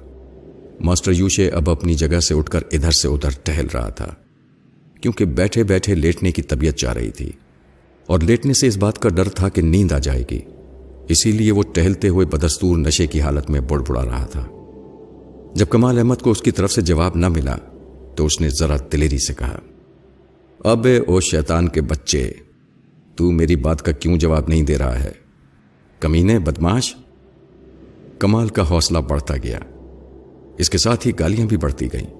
[0.81, 4.15] ماسٹر یوشے اب اپنی جگہ سے اٹھ کر ادھر سے ادھر ٹہل رہا تھا،
[5.01, 7.33] کیونکہ بیٹھے بیٹھے لیٹنے کی طبیعت چاہ رہی تھی۔
[8.07, 10.41] اور لیٹنے سے اس بات کا ڈر تھا کہ نیند آ جائے گی۔
[11.09, 14.47] اسی لیے وہ ٹہلتے ہوئے بدستور نشے کی حالت میں بڑ بڑا رہا تھا۔
[15.55, 17.57] جب کمال احمد کو اس کی طرف سے جواب نہ ملا،
[18.17, 19.59] تو اس نے ذرا دلیری سے کہا،
[20.65, 22.33] اب او شیطان کے بچے،
[23.17, 25.26] تو میری بات کا کیوں جواب نہیں دے رہا ہے؟
[26.01, 26.95] کمینے بدماش،
[28.19, 29.59] کمال کا حوصلہ بڑھتا گیا۔
[30.59, 32.15] اس کے ساتھ ہی گالیاں بھی بڑھتی گئیں۔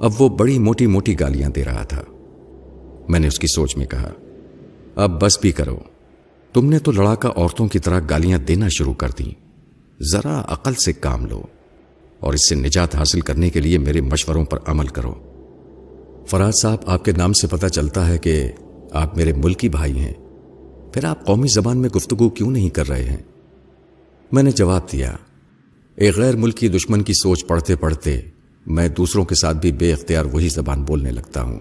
[0.00, 2.02] اب وہ بڑی موٹی موٹی گالیاں دے رہا تھا۔
[3.08, 4.12] میں نے اس کی سوچ میں کہا،
[4.94, 5.78] اب بس بھی کرو۔
[6.52, 9.32] تم نے تو لڑاکا عورتوں کی طرح گالیاں دینا شروع کر دی
[10.12, 11.42] ذرا عقل سے کام لو
[12.20, 15.14] اور اس سے نجات حاصل کرنے کے لیے میرے مشوروں پر عمل کرو۔
[16.26, 18.52] فراد صاحب، آپ کے نام سے پتہ چلتا ہے کہ
[18.90, 20.12] آپ میرے ملکی بھائی ہیں۔
[20.92, 23.16] پھر آپ قومی زبان میں گفتگو کیوں نہیں کر رہے ہیں؟
[24.32, 25.16] میں نے جواب دیا
[25.96, 28.20] ایک غیر ملکی دشمن کی سوچ پڑھتے پڑھتے
[28.66, 31.58] میں دوسروں کے ساتھ بھی بے اختیار وہی زبان بولنے لگتا ہوں۔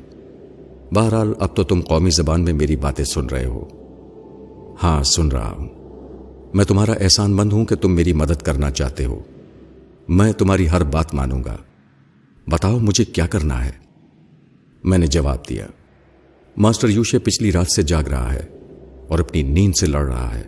[0.94, 3.66] بہرحال اب تو تم قومی زبان میں میری باتیں سن رہے ہو۔
[4.84, 5.70] ہاں سن رہا ہوں۔
[6.54, 9.20] میں تمہارا احسان مند ہوں کہ تم میری مدد کرنا چاہتے ہو۔
[10.08, 11.58] میں تمہاری ہر بات مانوں گا۔
[12.48, 13.72] بتاؤ مجھے کیا کرنا ہے؟
[14.84, 15.68] میں نے جواب دیا،
[16.58, 18.57] ماسٹر یوشے پچھلی رات سے جاگ رہا ہے۔
[19.08, 20.44] اور اپنی نیند سے لڑ رہا ہے۔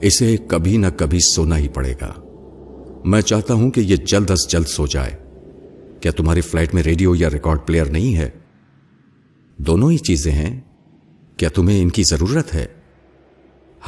[0.00, 2.12] اسے کبھی نہ کبھی سونا ہی پڑے گا۔
[3.04, 5.10] میں چاہتا ہوں کہ یہ جلد از جلد سو جائے۔
[6.00, 8.30] کیا تمہاری فلائٹ میں ریڈیو یا ریکارڈ پلیئر نہیں ہے؟
[9.58, 10.60] دونوں ہی چیزیں ہیں۔
[11.36, 12.66] کیا تمہیں ان کی ضرورت ہے؟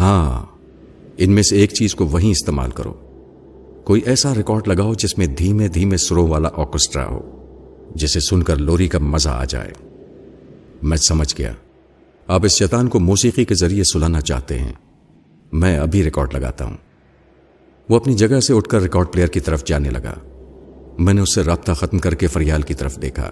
[0.00, 0.46] ہاں
[1.18, 2.92] ان میں سے ایک چیز کو وہیں استعمال کرو۔
[3.84, 7.46] کوئی ایسا ریکارڈ لگاؤ جس میں دھیمے دھیمے سرو والا آرکسٹرا ہو،
[7.94, 9.70] جسے سن کر لوری کا مزہ آ جائے۔
[10.82, 11.52] میں سمجھ گیا۔
[12.26, 14.72] آپ اس شیطان کو موسیقی کے ذریعے سلانا چاہتے ہیں۔
[15.52, 16.76] میں ابھی ریکارڈ لگاتا ہوں۔
[17.88, 20.14] وہ اپنی جگہ سے اٹھ کر ریکارڈ پلیئر کی طرف جانے لگا۔
[20.98, 23.30] میں نے اس سے رابطہ ختم کر کے فریال کی طرف دیکھا۔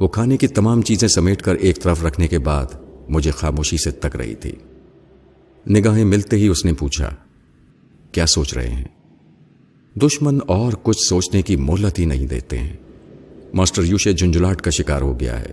[0.00, 2.66] وہ کھانے کی تمام چیزیں سمیٹ کر ایک طرف رکھنے کے بعد
[3.08, 4.52] مجھے خاموشی سے تک رہی تھی۔
[5.70, 7.14] نگاہیں ملتے ہی اس نے پوچھا،
[8.12, 8.84] کیا سوچ رہے ہیں؟
[9.98, 12.76] دشمن اور کچھ سوچنے کی مہلت ہی نہیں دیتے ہیں۔
[13.54, 15.50] ماسٹر یوشے جنجلاٹ کا شکار ہو گیا ہے۔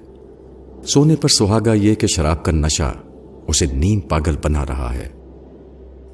[0.87, 2.93] سونے پر سہاگا یہ کہ شراب کا نشہ
[3.47, 5.09] اسے نیند پاگل بنا رہا ہے۔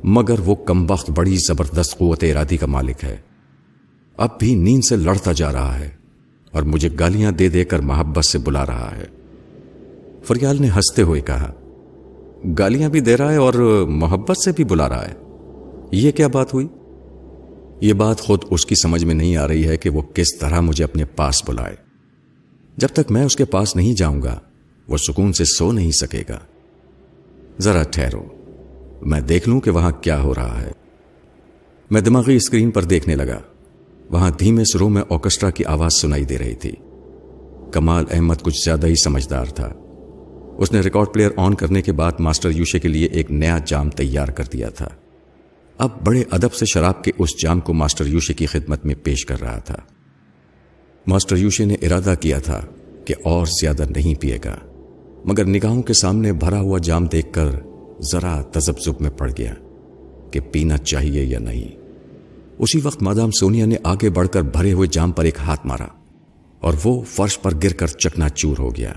[0.04, 3.18] مگر وہ کم وقت بڑی زبردست قوت ارادی کا مالک ہے۔
[4.18, 5.90] اب بھی نیند سے لڑتا جا رہا ہے
[6.52, 9.06] اور مجھے گالیاں دے دے کر محبت سے بلا رہا ہے۔
[10.24, 11.54] فریال نے ہنستے ہوئے کہا،
[12.60, 13.54] گالیاں بھی دے رہا ہے اور
[13.90, 15.14] محبت سے بھی بلا رہا ہے۔
[15.92, 16.68] یہ کیا بات ہوئی؟
[17.82, 20.60] یہ بات خود اس کی سمجھ میں نہیں آ رہی ہے کہ وہ کس طرح
[20.60, 21.76] مجھے اپنے پاس بلائے۔
[22.78, 24.40] جب تک میں اس کے پاس نہیں جاؤں گا
[24.88, 26.40] وہ سکون سے سو نہیں سکے گا۔
[27.60, 28.24] ذرا ٹھہرو۔
[29.02, 30.72] میں دیکھ لوں کہ وہاں کیا ہو رہا ہے۔
[31.92, 33.40] میں دماغی اسکرین پر دیکھنے لگا۔
[34.10, 36.72] وہاں دھیمے سروں میں آرکسٹرا کی آواز سنائی دے رہی تھی۔
[37.72, 39.74] کمال احمد کچھ زیادہ ہی سمجھدار تھا۔
[40.58, 43.90] اس نے ریکارڈ پلیئر آن کرنے کے بعد ماسٹر یوشے کے لیے ایک نیا جام
[43.90, 44.88] تیار کر دیا تھا۔
[45.78, 49.26] اب بڑے ادب سے شراب کے اس جام کو ماسٹر یوشے کی خدمت میں پیش
[49.26, 49.78] کر رہا تھا۔
[51.08, 52.62] ماسٹر یوشے نے ارادہ کیا تھا
[53.06, 54.56] کہ اور زیادہ نہیں پیے گا۔
[55.26, 57.48] مگر نگاہوں کے سامنے بھرا ہوا جام دیکھ کر
[58.00, 59.54] ذرا تذبذب میں پڑ گیا
[60.32, 61.76] کہ پینا چاہیے یا نہیں۔
[62.60, 65.88] اسی وقت مادام سونیا نے آگے بڑھ کر بھرے ہوئے جام پر ایک ہاتھ مارا
[66.60, 68.94] اور وہ فرش پر گر کر چکنا چور ہو گیا۔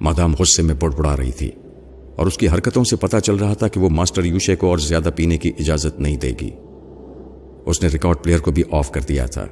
[0.00, 1.50] مادام غصے میں بڑ بڑا رہی تھی
[2.16, 4.78] اور اس کی حرکتوں سے پتا چل رہا تھا کہ وہ ماسٹر یوشے کو اور
[4.78, 6.50] زیادہ پینے کی اجازت نہیں دے گی۔
[7.66, 9.46] اس نے ریکارڈ پلیئر کو بھی آف کر دیا تھا۔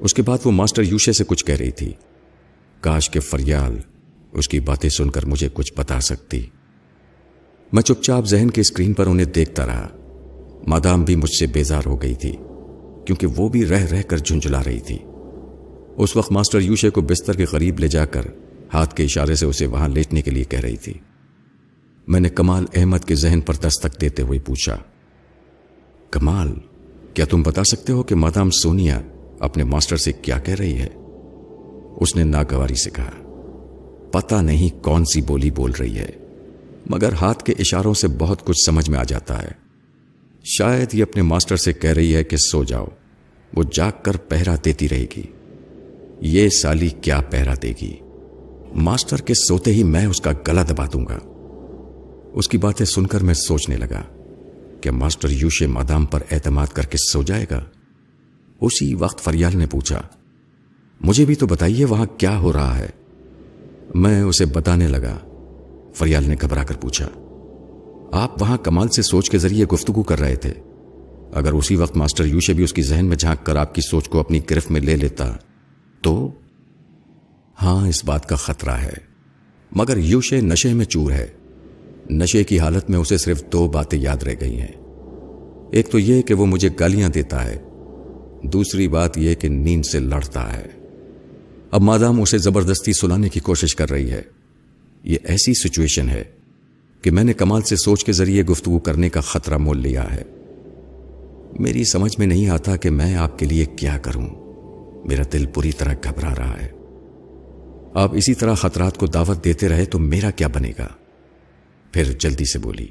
[0.00, 1.92] اس کے بعد وہ ماسٹر یوشے سے کچھ کہہ رہی تھی۔
[2.80, 3.78] کاش کے فریال
[4.32, 6.46] اس کی باتیں سن کر مجھے کچھ بتا سکتی۔
[7.72, 9.88] میں چپ چاپ ذہن کے اسکرین پر انہیں دیکھتا رہا۔
[10.66, 12.32] مادام بھی مجھ سے بیزار ہو گئی تھی،
[13.06, 14.98] کیونکہ وہ بھی رہ رہ کر جھنجلا رہی تھی۔
[15.96, 18.26] اس وقت ماسٹر یوشے کو بستر کے قریب لے جا کر
[18.74, 20.94] ہاتھ کے اشارے سے اسے وہاں لیٹنے کے لیے کہہ رہی تھی۔
[22.08, 24.76] میں نے کمال احمد کے ذہن پر دستک دیتے ہوئے پوچھا،
[26.10, 26.54] کمال،
[27.14, 29.00] کیا تم بتا سکتے ہو کہ مادام سونیا
[29.38, 30.88] اپنے ماسٹر سے کیا کہہ رہی ہے؟
[32.00, 33.10] اس نے ناگواری سے کہا
[34.10, 36.10] پتا نہیں کون سی بولی بول رہی ہے،
[36.86, 39.50] مگر ہاتھ کے اشاروں سے بہت کچھ سمجھ میں آ جاتا ہے۔
[40.44, 42.86] شاید یہ اپنے ماسٹر سے کہہ رہی ہے کہ سو جاؤ،
[43.54, 45.22] وہ جاگ کر پہرا دیتی رہے گی۔
[46.20, 47.96] یہ سالی کیا پہرا دے گی؟
[48.74, 51.18] ماسٹر کے سوتے ہی میں اس کا گلا دبا دوں گا۔
[52.32, 54.02] اس کی باتیں سن کر میں سوچنے لگا
[54.80, 57.64] کہ ماسٹر یوشے مادام پر اعتماد کر کے سو جائے گا۔
[58.60, 60.02] اسی وقت فریال نے پوچھا،
[61.00, 62.88] مجھے بھی تو بتائیے وہاں کیا ہو رہا ہے؟
[63.94, 65.18] میں اسے بتانے لگا۔
[65.94, 67.08] فریال نے گھبرا کر پوچھا۔
[68.12, 70.52] آپ وہاں کمال سے سوچ کے ذریعے گفتگو کر رہے تھے۔
[71.32, 74.08] اگر اسی وقت ماسٹر یوشے بھی اس کی ذہن میں جھانک کر آپ کی سوچ
[74.08, 75.32] کو اپنی گرفت میں لے لیتا،
[76.02, 76.30] تو؟
[77.62, 79.08] ہاں اس بات کا خطرہ ہے۔
[79.72, 81.26] مگر یوشے نشے میں چور ہے۔
[82.10, 84.72] نشے کی حالت میں اسے صرف دو باتیں یاد رہ گئی ہیں۔
[85.70, 87.56] ایک تو یہ کہ وہ مجھے گالیاں دیتا ہے۔
[88.42, 90.77] دوسری بات یہ کہ نیند سے لڑتا ہے۔
[91.70, 94.22] اب مادام اسے زبردستی سلانے کی کوشش کر رہی ہے۔
[95.04, 96.24] یہ ایسی سچویشن ہے
[97.02, 100.22] کہ میں نے کمال سے سوچ کے ذریعے گفتگو کرنے کا خطرہ مول لیا ہے۔
[101.60, 104.28] میری سمجھ میں نہیں آتا کہ میں آپ کے لیے کیا کروں۔
[105.06, 106.68] میرا دل پوری طرح گھبرا رہا ہے۔
[107.94, 110.88] آپ اسی طرح خطرات کو دعوت دیتے رہے تو میرا کیا بنے گا؟
[111.92, 112.86] پھر جلدی سے بولی،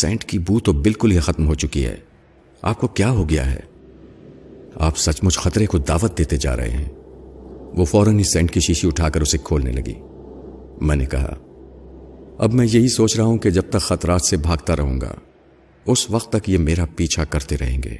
[0.00, 1.96] سینٹ کی بو تو بالکل ہی ختم ہو چکی ہے۔
[2.62, 3.60] آپ کو کیا ہو گیا ہے؟
[4.74, 6.99] آپ سچ مچ خطرے کو دعوت دیتے جا رہے ہیں۔
[7.74, 9.94] وہ فوراً ہی سینٹ کی شیشی اٹھا کر اسے کھولنے لگی۔
[10.80, 11.34] میں نے کہا،
[12.38, 15.14] اب میں یہی سوچ رہا ہوں کہ جب تک خطرات سے بھاگتا رہوں گا،
[15.86, 17.96] اس وقت تک یہ میرا پیچھا کرتے رہیں گے۔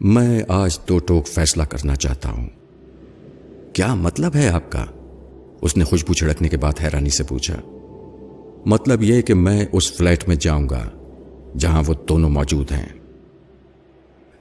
[0.00, 2.46] میں آج دو ٹوک فیصلہ کرنا چاہتا ہوں۔
[3.72, 4.86] کیا مطلب ہے آپ کا؟
[5.60, 7.56] اس نے خوشبو چھڑکنے کے بعد حیرانی سے پوچھا۔
[8.66, 10.90] مطلب یہ کہ میں اس فلیٹ میں جاؤں گا
[11.58, 12.88] جہاں وہ دونوں موجود ہیں۔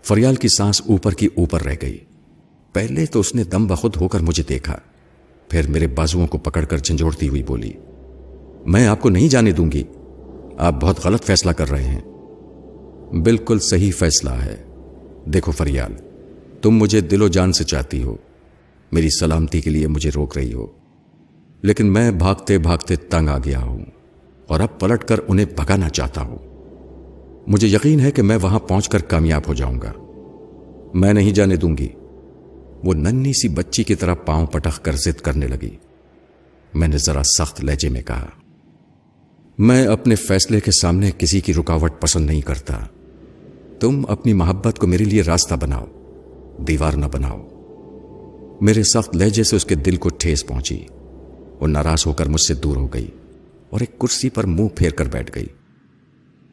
[0.04, 1.98] فریال کی سانس اوپر کی اوپر رہ گئی۔
[2.78, 4.78] پہلے تو اس نے دم بخود ہو کر مجھے دیکھا۔
[5.50, 7.72] پھر میرے بازوؤں کو پکڑ کر جھنجھوڑتی ہوئی بولی،
[8.66, 9.84] میں آپ کو نہیں جانے دوں گی۔
[10.58, 12.02] آپ بہت غلط فیصلہ کر رہے ہیں۔
[13.20, 14.56] بالکل صحیح فیصلہ ہے۔
[15.26, 15.94] دیکھو فریال،
[16.62, 18.16] تم مجھے دل و جان سے چاہتی ہو۔
[18.92, 20.68] میری سلامتی کے لیے مجھے روک رہی ہو۔
[21.62, 23.86] لیکن میں بھاگتے بھاگتے تنگ آ گیا ہوں
[24.48, 26.38] اور اب پلٹ کر انہیں بھگانا چاہتا ہوں۔
[27.48, 29.92] مجھے یقین ہے کہ میں وہاں پہنچ کر کامیاب ہو جاؤں گا۔
[30.94, 31.88] میں نہیں جانے دوں گی۔
[32.84, 35.76] وہ ننی سی بچی کی طرح پاؤں پٹخ کر ضد کرنے لگی۔
[36.74, 38.28] میں نے ذرا سخت لہجے میں کہا،
[39.58, 42.78] میں اپنے فیصلے کے سامنے کسی کی رکاوٹ پسند نہیں کرتا۔
[43.80, 45.86] تم اپنی محبت کو میرے لیے راستہ بناؤ،
[46.58, 47.48] دیوار نہ بناؤ۔
[48.62, 50.86] میرے سخت لہجے سے اس کے دل کو ٹھیس پہنچی۔
[51.60, 53.08] وہ ناراض ہو کر مجھ سے دور ہو گئی
[53.70, 55.48] اور ایک کرسی پر منہ پھیر کر بیٹھ گئی۔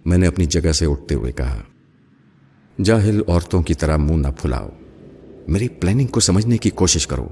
[0.05, 1.63] میں نے اپنی جگہ سے اٹھتے ہوئے کہا،
[2.85, 4.69] جاہل عورتوں کی طرح منہ نہ پھلاؤ۔
[5.49, 7.27] میری پلاننگ کو سمجھنے کی کوشش کرو۔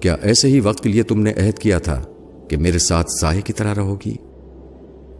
[0.00, 2.04] کیا ایسے ہی وقت کے لیے تم نے عہد کیا تھا
[2.48, 4.16] کہ میرے ساتھ سائے کی طرح رہو گی؟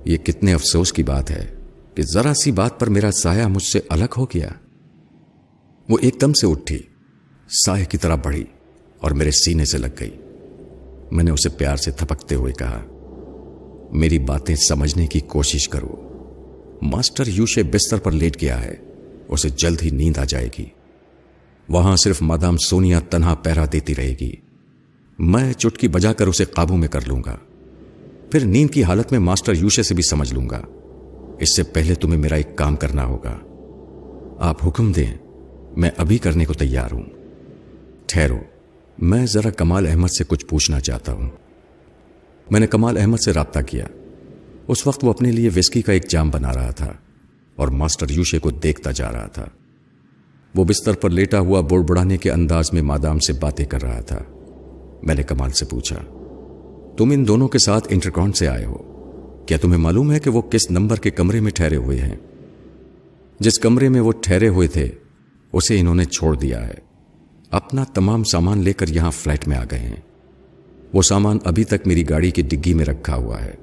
[0.05, 1.55] یہ کتنے افسوس کی بات ہے
[1.95, 4.49] کہ ذرا سی بات پر میرا سایہ مجھ سے الگ ہو گیا۔
[5.89, 6.79] وہ ایک دم سے اٹھی
[7.67, 8.45] سائے کی طرح بڑھی
[9.01, 10.11] اور میرے سینے سے لگ گئی۔
[11.11, 12.83] میں نے اسے پیار سے تھپکتے ہوئے کہا،
[13.93, 15.95] میری باتیں سمجھنے کی کوشش کرو۔
[16.83, 18.75] ماسٹر یوشے بستر پر لیٹ گیا ہے،
[19.29, 20.65] اسے جلد ہی نیند آ جائے گی۔
[21.69, 24.33] وہاں صرف مادام سونیا تنہا پہرا دیتی رہے گی۔
[25.19, 27.37] میں چٹکی بجا کر اسے قابو میں کر لوں گا۔
[28.33, 30.63] پھر نیند کی حالت میں ماسٹر یوشے سے بھی سمجھ لوں گا۔
[31.39, 33.39] اس سے پہلے تمہیں میرا ایک کام کرنا ہوگا۔
[34.39, 35.15] آپ حکم دیں،
[35.77, 37.03] میں ابھی کرنے کو تیار ہوں۔
[38.07, 38.39] ٹھہرو،
[38.99, 41.31] میں ذرا کمال احمد سے کچھ پوچھنا چاہتا ہوں۔
[42.51, 43.85] میں نے کمال احمد سے رابطہ کیا۔
[44.69, 46.93] اس وقت وہ اپنے لیے وسکی کا ایک جام بنا رہا تھا
[47.57, 49.45] اور ماسٹر یوشے کو دیکھتا جا رہا تھا۔
[50.55, 54.01] وہ بستر پر لیٹا ہوا بوڑ بڑھانے کے انداز میں مادام سے باتیں کر رہا
[54.01, 54.23] تھا۔
[55.03, 55.97] میں نے کمال سے پوچھا،
[56.97, 58.77] تم ان دونوں کے ساتھ انٹرکون سے آئے ہو؟
[59.47, 62.17] کیا تمہیں معلوم ہے کہ وہ کس نمبر کے کمرے میں ٹھہرے ہوئے ہیں؟
[63.41, 64.89] جس کمرے میں وہ ٹھہرے ہوئے تھے،
[65.53, 66.75] اسے انہوں نے چھوڑ دیا ہے۔
[67.51, 70.01] اپنا تمام سامان لے کر یہاں فلیٹ میں آ گئے ہیں۔
[70.93, 73.55] وہ سامان ابھی تک میری گاڑی کی ڈگی میں رکھا ہوا ہے۔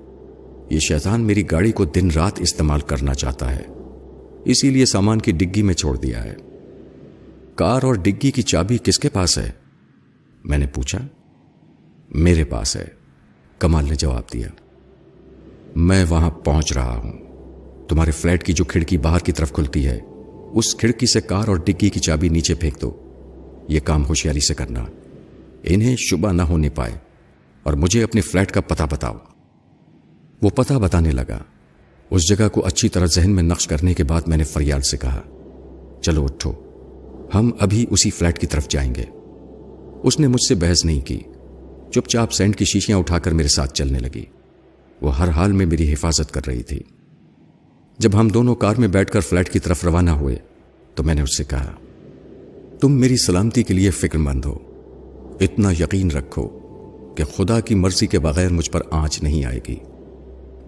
[0.70, 3.64] یہ شیطان میری گاڑی کو دن رات استعمال کرنا چاہتا ہے،
[4.46, 6.34] اسی لیے سامان کی ڈگی میں چھوڑ دیا ہے۔
[7.56, 9.52] کار اور ڈگی کی چابی کس کے پاس ہے؟
[10.44, 11.00] میں نے پوچھا۔
[12.10, 12.86] میرے پاس ہے۔
[13.60, 14.48] کمال نے جواب دیا۔
[15.76, 17.14] میں وہاں پہنچ رہا ہوں۔
[17.88, 20.00] تمہارے فلیٹ کی جو کھڑکی باہر کی طرف کھلتی ہے،
[20.54, 22.92] اس کھڑکی سے کار اور ڈگی کی چابی نیچے پھینک دو۔
[23.68, 24.86] یہ کام ہوشیاری سے کرنا۔
[25.64, 26.94] انہیں شبہ نہ ہونے پائے۔
[27.64, 29.16] اور مجھے اپنے فلیٹ کا پتہ بتاؤ۔
[30.42, 31.40] وہ پتہ بتانے لگا۔
[32.10, 34.98] اس جگہ کو اچھی طرح ذہن میں نقش کرنے کے بعد میں نے فریال سے
[34.98, 35.22] کہا،
[36.02, 36.65] چلو اٹھو۔
[37.34, 39.04] ہم ابھی اسی فلیٹ کی طرف جائیں گے۔
[40.04, 41.20] اس نے مجھ سے بحث نہیں کی۔
[41.92, 44.26] چپ چاپ سینٹ کی شیشیاں اٹھا کر میرے ساتھ چلنے لگی۔
[45.02, 46.80] وہ ہر حال میں میری حفاظت کر رہی تھی۔
[47.98, 50.38] جب ہم دونوں کار میں بیٹھ کر فلیٹ کی طرف روانہ ہوئے
[50.96, 51.72] تو میں نے اس سے کہا،
[52.80, 54.58] تم میری سلامتی کے لیے فکر مند ہو۔
[55.40, 56.48] اتنا یقین رکھو
[57.18, 59.76] کہ خدا کی مرضی کے بغیر مجھ پر آنچ نہیں آئے گی۔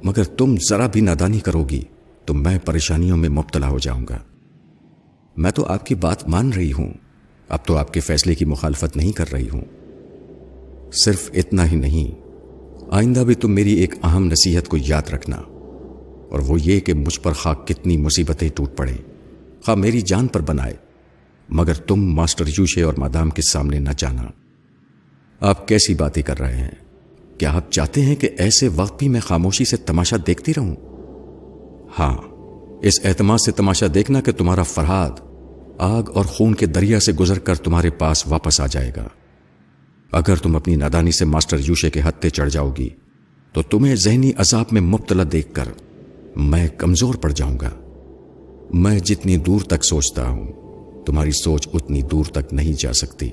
[0.04, 1.82] مگر تم ذرا بھی نادانی کرو گی
[2.26, 4.18] تو میں پریشانیوں میں مبتلا ہو جاؤں گا۔
[5.38, 6.94] میں تو آپ کی بات مان رہی ہوں۔
[7.50, 9.62] اب تو آپ کے فیصلے کی مخالفت نہیں کر رہی ہوں۔
[10.94, 12.22] صرف اتنا ہی نہیں،
[12.90, 15.36] آئندہ بھی تم میری ایک اہم نصیحت کو یاد رکھنا۔
[16.30, 18.98] اور وہ یہ کہ مجھ پر خاک کتنی مصیبتیں ٹوٹ پڑیں
[19.66, 20.74] خواہ میری جان پر بنائے،
[21.50, 24.24] مگر تم ماسٹر یوشے اور مادام کے سامنے نہ جانا۔
[25.40, 26.72] آپ کیسی باتیں کر رہے ہیں؟
[27.38, 30.76] کیا آپ چاہتے ہیں کہ ایسے وقت بھی میں خاموشی سے تماشا دیکھتی رہوں؟
[32.00, 32.18] ہاں
[32.82, 35.10] اس اعتماد سے تماشا دیکھنا کہ تمہارا فرحاد
[35.78, 39.08] آگ اور خون کے دریا سے گزر کر تمہارے پاس واپس آ جائے گا۔
[40.12, 42.90] اگر تم اپنی نادانی سے ماسٹر یوشے کے ہتھے چڑھ جاؤ گی،
[43.54, 45.64] تو تمہیں ذہنی عذاب میں مبتلا دیکھ کر
[46.36, 47.70] میں کمزور پڑ جاؤں گا۔
[48.74, 50.48] میں جتنی دور تک سوچتا ہوں،
[51.06, 53.30] تمہاری سوچ اتنی دور تک نہیں جا سکتی۔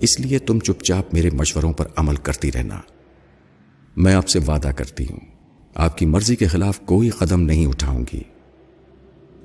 [0.00, 2.80] اس لیے تم چپ چاپ میرے مشوروں پر عمل کرتی رہنا۔
[3.96, 5.20] میں آپ سے وعدہ کرتی ہوں،
[5.74, 8.22] آپ کی مرضی کے خلاف کوئی قدم نہیں اٹھاؤں گی۔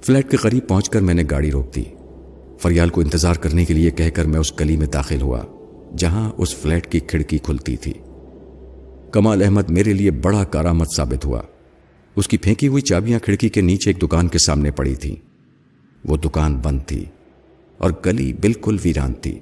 [0.01, 1.83] فلیٹ کے قریب پہنچ کر میں نے گاڑی روک دی۔
[2.59, 5.41] فریال کو انتظار کرنے کے لیے کہہ کر میں اس گلی میں داخل ہوا،
[5.97, 7.93] جہاں اس فلیٹ کی کھڑکی کھلتی تھی۔
[9.11, 11.41] کمال احمد میرے لیے بڑا کارآمد ثابت ہوا۔
[12.15, 15.15] اس کی پھینکی ہوئی چابیاں کھڑکی کے نیچے ایک دکان کے سامنے پڑی تھی
[16.05, 17.05] وہ دکان بند تھی
[17.77, 19.39] اور گلی بالکل ویران تھی۔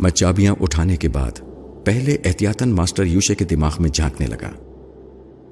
[0.00, 1.40] میں چابیاں اٹھانے کے بعد
[1.84, 4.50] پہلے احتیاطن ماسٹر یوشے کے دماغ میں جھانکنے لگا۔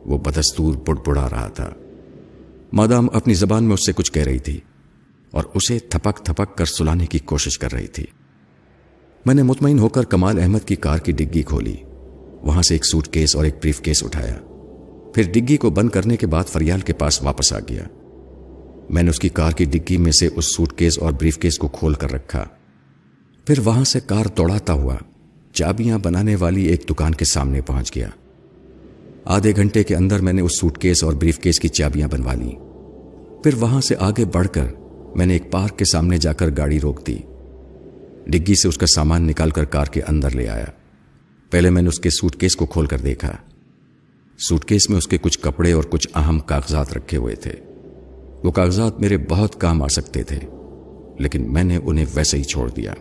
[0.06, 1.70] وہ بدستور بڑ بڑا رہا تھا۔
[2.72, 4.60] مادام اپنی زبان میں اس سے کچھ کہہ رہی تھی
[5.30, 8.04] اور اسے تھپک تھپک کر سلانے کی کوشش کر رہی تھی۔
[9.26, 11.76] میں نے مطمئن ہو کر کمال احمد کی کار کی ڈگی کھولی۔
[12.42, 14.38] وہاں سے ایک سوٹ کیس اور ایک بریف کیس اٹھایا۔
[15.14, 17.84] پھر ڈگی کو بند کرنے کے بعد فریال کے پاس واپس آ گیا۔
[18.90, 21.58] میں نے اس کی کار کی ڈگی میں سے اس سوٹ کیس اور بریف کیس
[21.58, 22.44] کو کھول کر رکھا۔
[23.46, 24.96] پھر وہاں سے کار دوڑاتا ہوا
[25.52, 28.08] چابیاں بنانے والی ایک دکان کے سامنے پہنچ گیا۔
[29.24, 32.34] آدھے گھنٹے کے اندر میں نے اس سوٹ کیس اور بریف کیس کی چابیاں بنوا
[32.34, 32.50] لی
[33.44, 34.64] پھر وہاں سے آگے بڑھ کر
[35.14, 37.18] میں نے ایک پارک کے سامنے جا کر گاڑی روک دی۔
[38.26, 40.64] ڈگی سے اس کا سامان نکال کر کار کے اندر لے آیا۔
[41.50, 43.32] پہلے میں نے اس کے سوٹ کیس کو کھول کر دیکھا۔
[44.48, 47.52] سوٹ کیس میں اس کے کچھ کپڑے اور کچھ اہم کاغذات رکھے ہوئے تھے۔
[48.44, 50.38] وہ کاغذات میرے بہت کام آ سکتے تھے،
[51.18, 52.94] لیکن میں نے انہیں ویسے ہی چھوڑ دیا۔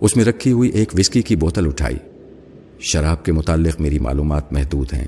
[0.00, 1.96] اس میں رکھی ہوئی ایک وسکی کی بوتل اٹھائی۔
[2.78, 5.06] شراب کے متعلق میری معلومات محدود ہیں،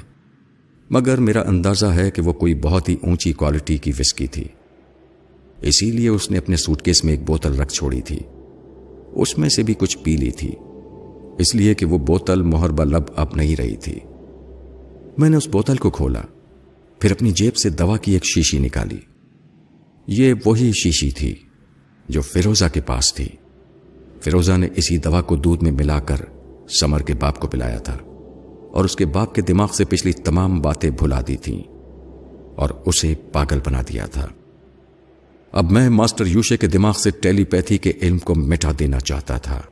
[0.91, 4.45] مگر میرا اندازہ ہے کہ وہ کوئی بہت ہی اونچی کوالٹی کی وسکی تھی۔
[5.63, 8.19] اسی لیے اس نے اپنے سوٹ کیس میں ایک بوتل رکھ چھوڑی تھی۔
[9.13, 10.53] اس میں سے بھی کچھ پی لی تھی۔
[11.39, 14.01] اس لیے کہ وہ بوتل مہر لب اب نہیں رہی تھی۔
[15.19, 16.23] میں نے اس بوتل کو کھولا،
[16.99, 18.99] پھر اپنی جیب سے دوا کی ایک شیشی نکالی۔
[20.07, 21.35] یہ وہی شیشی تھی
[22.09, 23.29] جو فیروزہ کے پاس تھی۔
[24.21, 26.17] فیروزہ نے اسی دوا کو دودھ میں ملا کر
[26.69, 27.97] سمر کے باپ کو پلایا تھا
[28.73, 31.63] اور اس کے باپ کے دماغ سے پچھلی تمام باتیں بھلا دی تھیں
[32.55, 34.27] اور اسے پاگل بنا دیا تھا۔
[35.53, 39.39] اب میں ماسٹر یوشے کے دماغ سے ٹیلی پیتھی کے علم کو مٹا دینا چاہتا
[39.39, 39.63] تھا۔